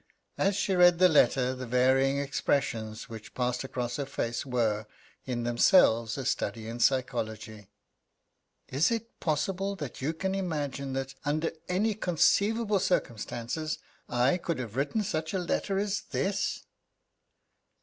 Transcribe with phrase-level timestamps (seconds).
[0.39, 4.87] As she read the letter the varying expressions which passed across her face were,
[5.27, 7.69] in themselves, a study in psychology.
[8.67, 13.77] "Is it possible that you can imagine that, under any conceivable circumstances,
[14.09, 16.63] I could have written such a letter as this?"